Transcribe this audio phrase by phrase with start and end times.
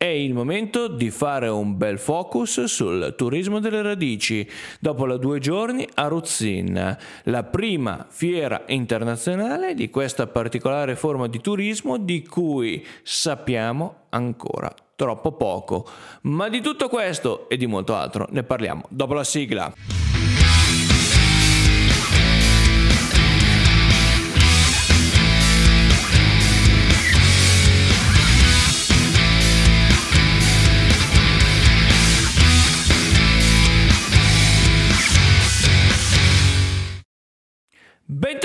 [0.00, 5.40] È il momento di fare un bel focus sul turismo delle radici dopo la due
[5.40, 12.86] giorni a Ruzzin, la prima fiera internazionale di questa particolare forma di turismo di cui
[13.02, 15.84] sappiamo ancora troppo poco.
[16.22, 20.17] Ma di tutto questo e di molto altro ne parliamo dopo la sigla.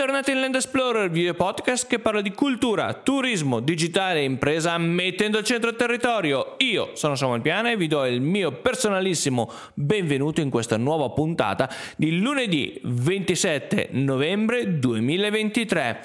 [0.03, 5.37] Bentornati in Land Explorer, video podcast che parla di cultura, turismo, digitale e impresa mettendo
[5.37, 6.55] al centro il territorio.
[6.57, 11.73] Io sono Samuel Piana e vi do il mio personalissimo benvenuto in questa nuova puntata
[11.95, 16.01] di lunedì 27 novembre 2023.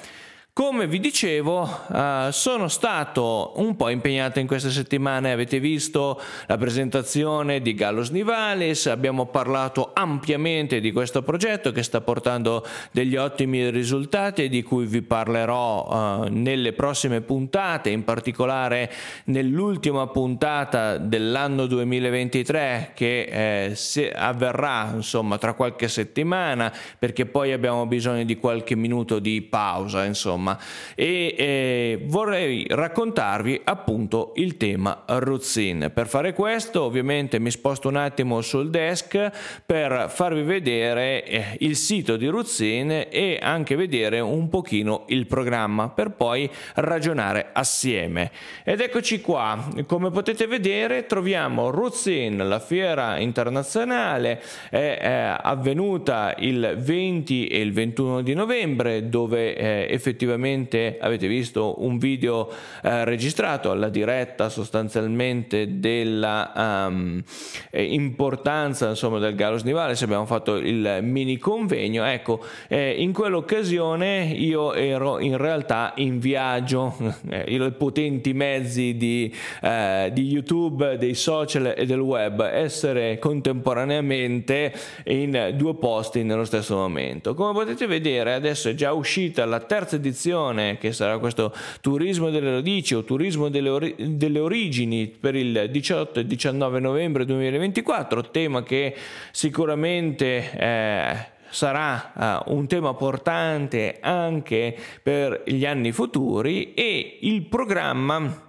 [0.59, 6.57] Come vi dicevo, uh, sono stato un po' impegnato in queste settimane, avete visto la
[6.57, 13.69] presentazione di Gallos Nivalis, abbiamo parlato ampiamente di questo progetto che sta portando degli ottimi
[13.69, 18.91] risultati di cui vi parlerò uh, nelle prossime puntate, in particolare
[19.27, 28.25] nell'ultima puntata dell'anno 2023 che eh, avverrà insomma tra qualche settimana perché poi abbiamo bisogno
[28.25, 30.57] di qualche minuto di pausa insomma insomma,
[30.95, 35.91] e eh, vorrei raccontarvi appunto il tema Ruzzin.
[35.93, 39.31] Per fare questo ovviamente mi sposto un attimo sul desk
[39.65, 45.89] per farvi vedere eh, il sito di Ruzzin e anche vedere un pochino il programma
[45.89, 48.31] per poi ragionare assieme.
[48.63, 56.75] Ed eccoci qua, come potete vedere troviamo Ruzzin, la fiera internazionale, è, è avvenuta il
[56.77, 62.49] 20 e il 21 di novembre dove eh, effettivamente sicuramente avete visto un video
[62.83, 67.23] eh, registrato alla diretta sostanzialmente della um,
[67.71, 74.73] importanza insomma, del Gallos Nivales, abbiamo fatto il mini convegno, ecco, eh, in quell'occasione io
[74.73, 76.95] ero in realtà in viaggio,
[77.29, 84.73] eh, i potenti mezzi di, eh, di YouTube, dei social e del web, essere contemporaneamente
[85.05, 87.33] in due posti nello stesso momento.
[87.33, 92.29] Come potete vedere adesso è già uscita la terza edizione edizione, che sarà questo turismo
[92.29, 98.29] delle radici o turismo delle, ori- delle origini per il 18 e 19 novembre 2024,
[98.29, 98.95] tema che
[99.31, 100.51] sicuramente...
[100.51, 108.48] Eh, sarà uh, un tema portante anche per gli anni futuri e il programma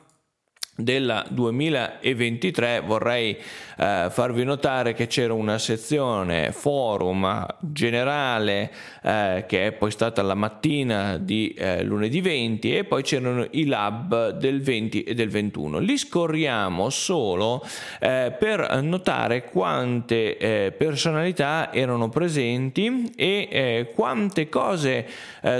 [0.82, 3.36] del 2023 vorrei
[3.80, 8.70] eh, farvi notare che c'era una sezione forum generale
[9.02, 13.66] eh, che è poi stata la mattina di eh, lunedì 20 e poi c'erano i
[13.66, 17.64] lab del 20 e del 21 li scorriamo solo
[18.00, 25.06] eh, per notare quante eh, personalità erano presenti e eh, quante cose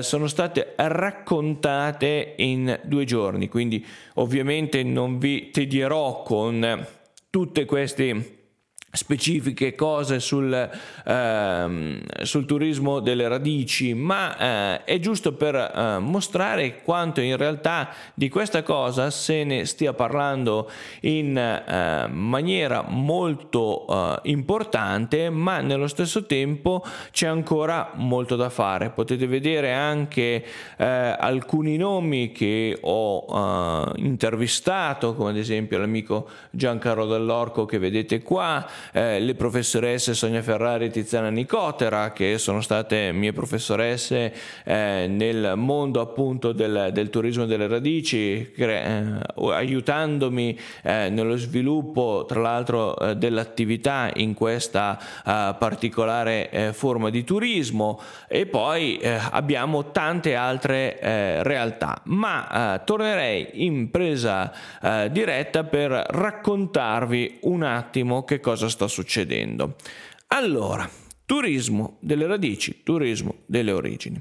[0.01, 3.49] sono state raccontate in due giorni.
[3.49, 6.87] Quindi ovviamente non non vi tedierò con
[7.31, 8.40] tutte queste
[8.93, 10.69] specifiche cose sul,
[11.05, 17.91] ehm, sul, turismo delle radici, ma eh, è giusto per eh, mostrare quanto in realtà
[18.15, 20.69] di questa cosa se ne stia parlando
[21.03, 28.91] in eh, maniera molto eh, importante, ma nello stesso tempo c'è ancora molto da fare.
[28.91, 30.45] Potete vedere anche
[30.77, 38.23] eh, alcuni nomi che ho eh, intervistato, come ad esempio l'amico Giancarlo Dell'Orco che vedete
[38.23, 44.33] qua, eh, le professoresse Sonia Ferrari e Tiziana Nicotera, che sono state mie professoresse
[44.65, 52.25] eh, nel mondo appunto del, del turismo delle radici, cre- eh, aiutandomi eh, nello sviluppo
[52.27, 54.99] tra l'altro eh, dell'attività in questa
[55.59, 58.01] particolare forma di turismo.
[58.29, 64.53] E poi abbiamo tante altre realtà, ma tornerei in presa
[65.11, 69.77] diretta per raccontarvi un attimo che cosa sta succedendo.
[70.29, 70.89] Allora,
[71.27, 74.21] turismo delle radici, turismo delle origini.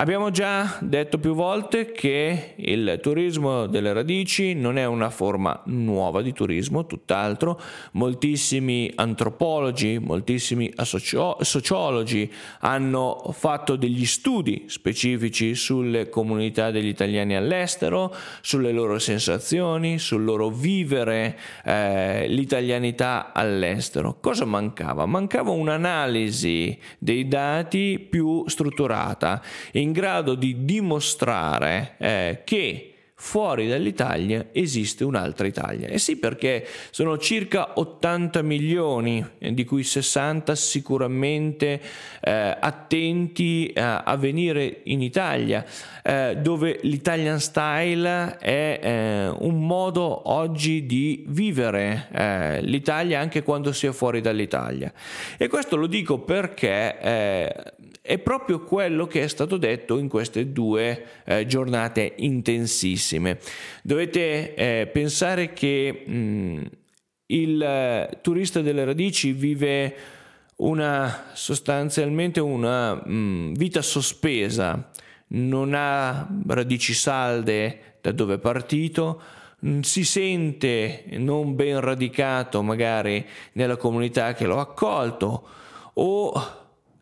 [0.00, 6.22] Abbiamo già detto più volte che il turismo delle radici non è una forma nuova
[6.22, 7.60] di turismo, tutt'altro
[7.94, 18.14] moltissimi antropologi, moltissimi socio- sociologi hanno fatto degli studi specifici sulle comunità degli italiani all'estero,
[18.40, 24.18] sulle loro sensazioni, sul loro vivere eh, l'italianità all'estero.
[24.20, 25.06] Cosa mancava?
[25.06, 29.42] Mancava un'analisi dei dati più strutturata
[29.72, 35.88] in grado di dimostrare eh, che fuori dall'Italia esiste un'altra Italia.
[35.88, 41.80] E eh sì, perché sono circa 80 milioni, eh, di cui 60 sicuramente
[42.20, 45.64] eh, attenti eh, a, venire in Italia,
[46.04, 53.86] eh, dove l'Italian style è eh, un modo oggi di vivere l'Italia anche quando si
[53.86, 54.92] è fuori dall'Italia.
[55.36, 57.74] E questo lo dico perché
[58.08, 63.38] è proprio quello che è stato detto in queste due eh, giornate intensissime.
[63.82, 66.62] Dovete eh, pensare che mh, mm,
[67.26, 69.94] il eh, turista delle radici vive
[70.56, 74.90] una sostanzialmente una mh, mm, vita sospesa,
[75.26, 79.20] non ha radici salde da dove è partito,
[79.66, 83.22] mm, si sente non ben radicato magari
[83.52, 85.46] nella comunità che lo ha accolto
[85.92, 86.57] o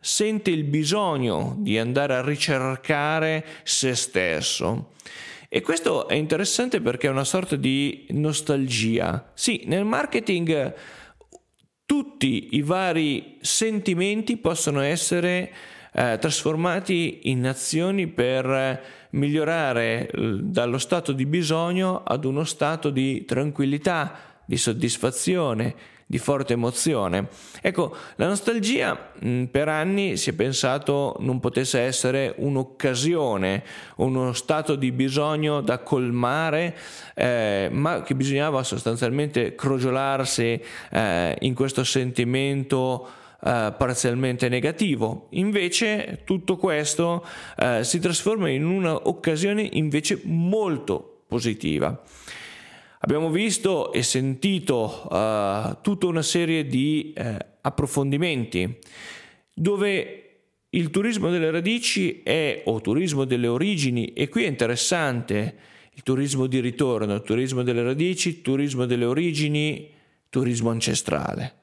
[0.07, 4.93] sente il bisogno di andare a ricercare se stesso.
[5.49, 9.31] E questo è interessante perché è una sorta di nostalgia.
[9.33, 10.73] Sì, nel marketing
[11.85, 15.51] tutti i vari sentimenti possono essere
[15.91, 20.09] eh, trasformati in azioni per migliorare
[20.39, 25.75] dallo stato di bisogno ad uno stato di tranquillità, di soddisfazione,
[26.09, 27.27] di forte emozione.
[27.61, 33.63] Ecco, la nostalgia mh, per anni si è pensato non potesse essere un'occasione,
[33.97, 36.75] uno stato di bisogno da colmare,
[37.13, 40.59] eh, ma che bisognava sostanzialmente crogiolarsi
[40.91, 43.09] eh, in questo sentimento
[43.39, 45.27] Uh, parzialmente negativo.
[45.33, 47.23] Invece tutto questo
[47.57, 52.01] uh, si trasforma in un'occasione invece molto positiva.
[52.99, 58.77] Abbiamo visto e sentito uh, tutta una serie di uh, approfondimenti
[59.53, 60.27] dove
[60.69, 65.55] il turismo delle radici è, o turismo delle origini, e qui è interessante
[65.93, 69.89] il turismo di ritorno, il turismo delle radici, turismo delle origini,
[70.29, 71.56] turismo ancestrale.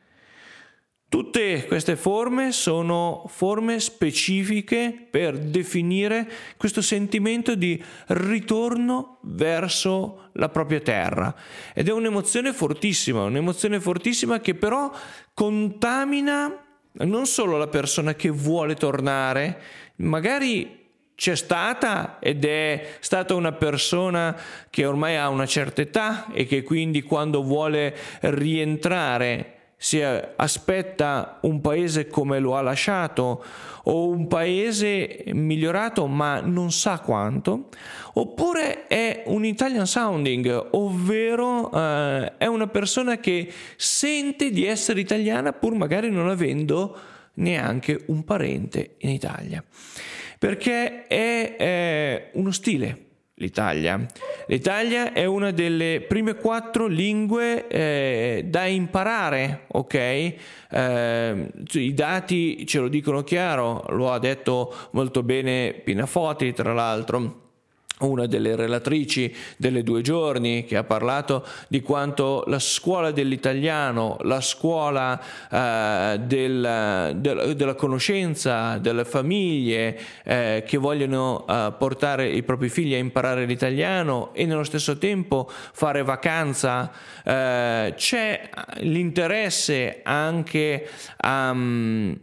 [1.14, 10.81] Tutte queste forme sono forme specifiche per definire questo sentimento di ritorno verso la propria
[10.81, 11.32] terra.
[11.72, 14.90] Ed è un'emozione fortissima, un'emozione fortissima che però
[15.32, 16.52] contamina
[16.94, 19.60] non solo la persona che vuole tornare,
[19.99, 20.82] magari
[21.14, 24.37] c'è stata ed è stata una persona
[24.69, 31.60] che ormai ha una certa età e che quindi quando vuole rientrare si aspetta un
[31.60, 33.44] paese come lo ha lasciato
[33.84, 37.68] o un paese migliorato ma non sa quanto,
[38.14, 45.52] oppure è un Italian sounding, ovvero eh, è una persona che sente di essere italiana
[45.52, 46.96] pur magari non avendo
[47.34, 49.62] neanche un parente in Italia,
[50.38, 53.03] perché è, è uno stile
[53.44, 54.05] l'Italia.
[54.46, 59.94] L'Italia è una delle prime quattro lingue eh, da imparare, ok?
[59.94, 67.43] Eh, I dati ce lo dicono chiaro, lo ha detto molto bene Pinafoti, tra l'altro
[68.00, 74.41] una delle relatrici delle due giorni che ha parlato di quanto la scuola dell'italiano, la
[74.41, 82.69] scuola eh, del, del, della conoscenza, delle famiglie eh, che vogliono eh, portare i propri
[82.69, 86.91] figli a imparare l'italiano e nello stesso tempo fare vacanza,
[87.25, 92.19] eh, c'è l'interesse anche a um,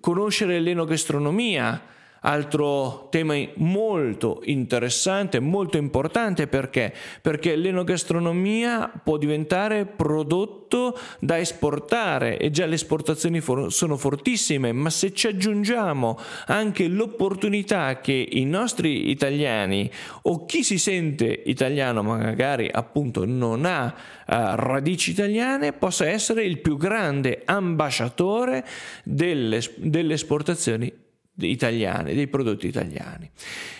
[0.00, 1.90] conoscere l'enogastronomia
[2.24, 6.94] Altro tema molto interessante, molto importante perché?
[7.20, 14.88] Perché l'enogastronomia può diventare prodotto da esportare e già le esportazioni for- sono fortissime, ma
[14.88, 19.90] se ci aggiungiamo anche l'opportunità che i nostri italiani
[20.22, 26.44] o chi si sente italiano ma magari appunto non ha uh, radici italiane possa essere
[26.44, 28.64] il più grande ambasciatore
[29.02, 31.01] delle, delle esportazioni
[31.36, 33.30] italiane, dei prodotti italiani.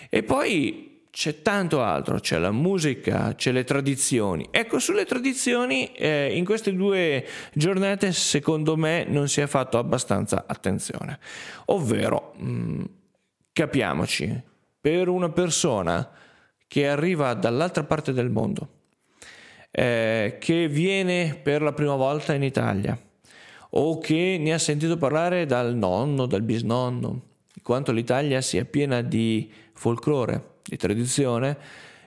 [0.08, 4.48] E poi c'è tanto altro, c'è la musica, c'è le tradizioni.
[4.50, 10.44] Ecco, sulle tradizioni eh, in queste due giornate secondo me non si è fatto abbastanza
[10.46, 11.18] attenzione.
[11.66, 12.82] Ovvero, mh, mm,
[13.52, 14.42] capiamoci,
[14.80, 16.10] per una persona
[16.66, 18.68] che arriva dall'altra parte del mondo,
[19.70, 22.98] eh, che viene per la prima volta in Italia,
[23.74, 27.31] o che ne ha sentito parlare dal nonno, dal bisnonno,
[27.62, 31.56] quanto l'Italia sia piena di folklore, di tradizione,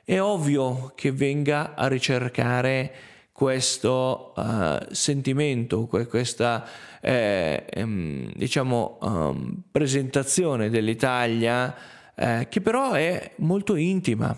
[0.03, 2.93] è ovvio che venga a ricercare
[3.31, 6.65] questo uh, sentimento, questa
[7.01, 11.75] eh, ehm, diciamo, um, presentazione dell'Italia
[12.15, 14.35] eh, che però è molto intima,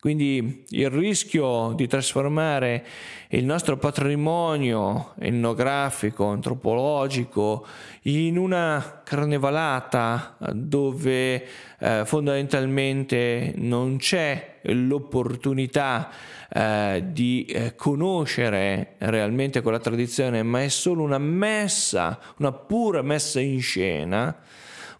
[0.00, 2.86] Quindi il rischio di trasformare
[3.28, 7.66] il nostro patrimonio etnografico, antropologico
[8.04, 11.46] in una carnevalata dove
[11.78, 16.10] eh, fondamentalmente non c'è l'opportunità
[16.48, 23.38] eh, di eh, conoscere realmente quella tradizione, ma è solo una messa, una pura messa
[23.38, 24.34] in scena,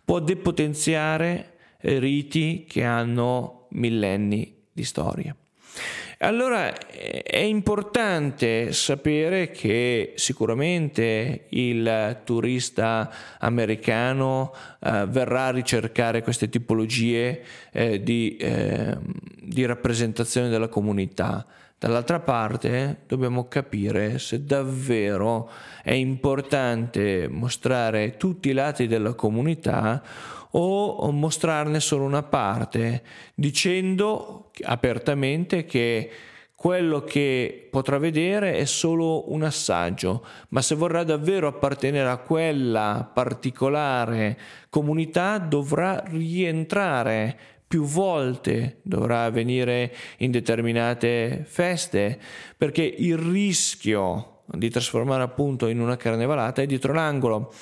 [0.04, 5.34] può depotenziare riti che hanno millenni di storia.
[6.22, 17.42] Allora è importante sapere che sicuramente il turista americano eh, verrà a ricercare queste tipologie
[17.72, 18.99] eh, di, eh,
[19.40, 21.46] di rappresentazione della comunità.
[21.78, 25.49] Dall'altra parte dobbiamo capire se davvero
[25.82, 30.02] è importante mostrare tutti i lati della comunità
[30.52, 33.02] o mostrarne solo una parte,
[33.35, 36.11] dicendo apertamente che
[36.61, 43.11] quello che potrà vedere è solo un assaggio, ma se vorrà davvero appartenere a quella
[43.14, 44.38] particolare
[44.69, 52.19] comunità dovrà rientrare più volte, dovrà venire in determinate feste,
[52.59, 57.54] perché il rischio di trasformare appunto in una carnevalata è dietro l'angolo.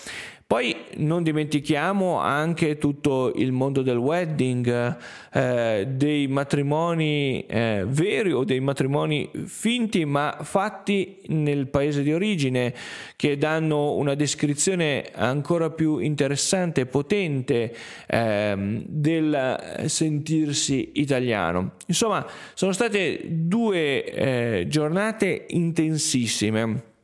[0.48, 4.96] Poi non dimentichiamo anche tutto il mondo del wedding,
[5.30, 12.74] eh, dei matrimoni eh, veri o dei matrimoni finti ma fatti nel paese di origine
[13.16, 17.76] che danno una descrizione ancora più interessante e potente
[18.06, 21.72] eh, del sentirsi italiano.
[21.88, 26.96] Insomma, sono state due eh, giornate intensissime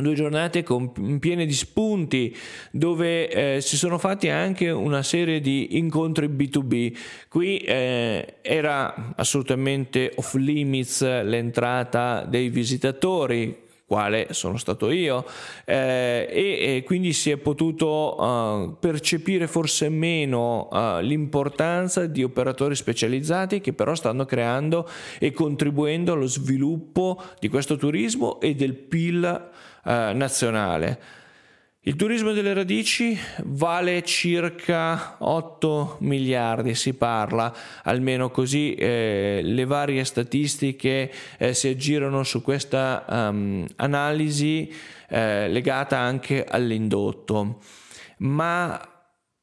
[0.00, 2.36] due giornate con, piene di spunti
[2.70, 6.96] dove eh, si sono fatti anche una serie di incontri B2B.
[7.28, 15.24] Qui eh, era assolutamente off limits l'entrata dei visitatori quale sono stato io,
[15.64, 22.76] eh, e, e, quindi si è potuto uh, percepire forse meno uh, l'importanza di operatori
[22.76, 24.88] specializzati che però stanno creando
[25.18, 29.48] e contribuendo allo sviluppo di questo turismo e del PIL
[29.84, 31.18] uh, nazionale.
[31.84, 40.04] Il turismo delle radici vale circa 8 miliardi, si parla, almeno così eh, le varie
[40.04, 44.70] statistiche eh, si aggirano su questa um, analisi
[45.08, 47.60] eh, legata anche all'indotto.
[48.18, 48.78] Ma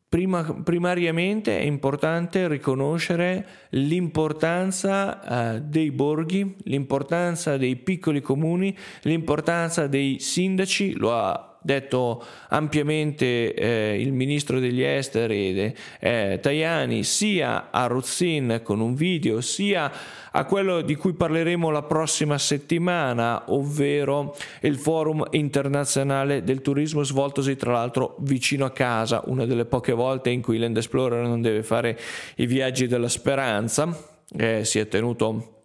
[0.10, 10.20] prima, primariamente è importante riconoscere l'importanza eh, dei borghi, l'importanza dei piccoli comuni, l'importanza dei
[10.20, 18.62] sindaci, lo ha detto ampiamente eh, il ministro degli esteri eh, Tajani sia a Ruzzin
[18.64, 19.92] con un video sia
[20.32, 27.56] a quello di cui parleremo la prossima settimana, ovvero il forum internazionale del turismo svoltosi
[27.56, 31.64] tra l'altro vicino a casa, una delle poche volte in cui Land Explorer non deve
[31.64, 32.00] fare
[32.36, 33.98] i viaggi della speranza,
[34.38, 35.56] eh, si è tenuto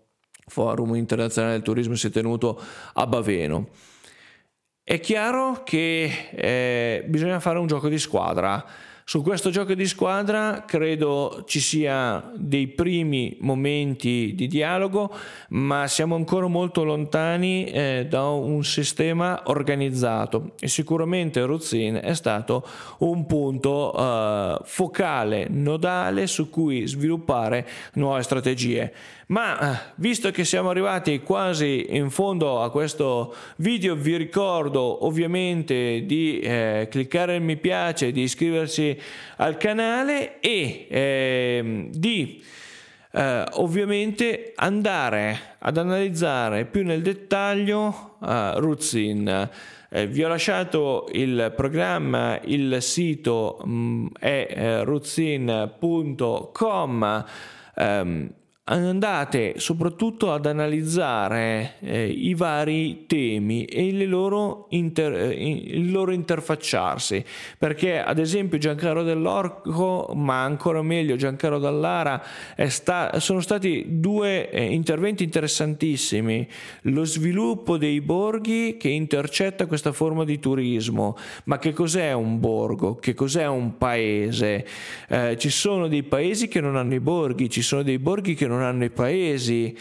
[0.47, 2.61] forum internazionale del turismo si è tenuto
[2.95, 3.69] a Baveno.
[4.85, 8.65] È chiaro che eh, bisogna fare un gioco di squadra.
[9.13, 15.15] Su questo gioco di squadra credo ci sia dei primi momenti di dialogo,
[15.51, 22.67] ma siamo ancora molto lontani eh, da un sistema organizzato e sicuramente Ruzzin è stato
[23.01, 28.95] un punto eh, focale, nodale su cui sviluppare nuove strategie.
[29.27, 36.05] Ma eh, visto che siamo arrivati quasi in fondo a questo video, vi ricordo ovviamente
[36.05, 39.01] di eh, cliccare il mi piace, di iscriversi
[39.37, 42.43] al canale e eh, di
[43.13, 49.51] eh, ovviamente andare ad analizzare più nel dettaglio uh, Ruzin.
[49.95, 55.65] Eh, vi ho lasciato il programma, il sito mh, mm, è eh, ruzin.com.
[57.75, 58.31] Um,
[58.73, 67.25] andate soprattutto ad analizzare eh, i vari temi e loro inter- eh, il loro interfacciarsi.
[67.59, 72.23] Perché ad esempio Giancarlo Dell'Orco ma ancora meglio Giancarlo Dallara
[72.67, 76.49] sta- sono stati due eh, interventi interessantissimi.
[76.83, 81.17] Lo sviluppo dei borghi che intercetta questa forma di turismo.
[81.45, 82.97] Ma che cos'è un borgo?
[82.97, 84.67] Che cos'è un paese?
[85.09, 88.47] Eh, ci sono dei paesi che non hanno i borghi ci sono dei borghi che
[88.47, 89.77] non hanno i paesi,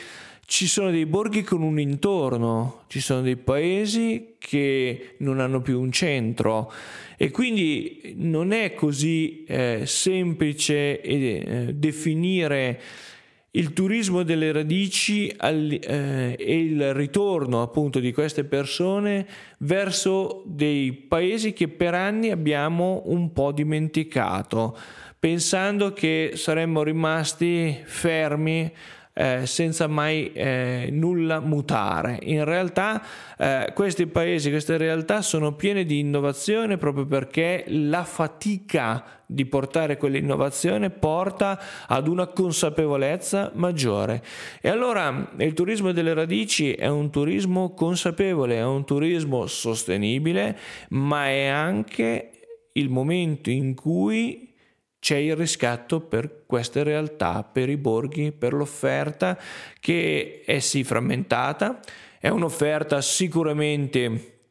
[0.45, 5.79] ci sono dei borghi con un intorno, ci sono dei paesi che non hanno più
[5.79, 6.71] un centro.
[7.15, 12.81] E quindi non è così eh, semplice eh, definire
[13.51, 19.27] il turismo delle radici eh, e il ritorno appunto di queste persone
[19.59, 24.77] verso dei paesi che per anni abbiamo un po' dimenticato,
[25.21, 28.73] pensando che saremmo rimasti fermi
[29.13, 32.17] eh, senza mai eh, nulla mutare.
[32.23, 33.03] In realtà
[33.37, 39.95] eh, questi paesi, queste realtà sono piene di innovazione proprio perché la fatica di portare
[39.95, 44.23] quell'innovazione porta ad una consapevolezza maggiore.
[44.59, 50.57] E allora il turismo delle radici è un turismo consapevole, è un turismo sostenibile,
[50.89, 52.31] ma è anche
[52.73, 54.49] il momento in cui
[55.01, 59.35] c'è il riscatto per queste realtà, per i borghi, per l'offerta
[59.79, 61.79] che è sì frammentata,
[62.19, 64.41] è un'offerta sicuramente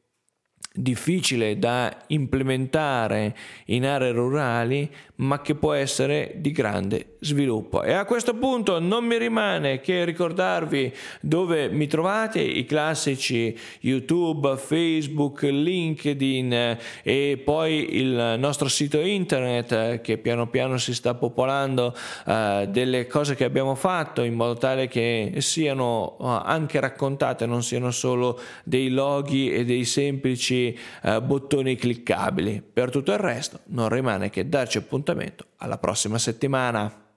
[0.72, 7.82] difficile da implementare in aree rurali, ma che può essere di grande sviluppo.
[7.82, 14.56] E a questo punto non mi rimane che ricordarvi dove mi trovate, i classici YouTube,
[14.56, 22.66] Facebook, LinkedIn e poi il nostro sito internet che piano piano si sta popolando uh,
[22.66, 27.90] delle cose che abbiamo fatto in modo tale che siano uh, anche raccontate, non siano
[27.90, 32.62] solo dei loghi e dei semplici eh, bottoni cliccabili.
[32.72, 34.78] Per tutto il resto non rimane che darci
[35.10, 37.08] appuntamento alla prossima settimana.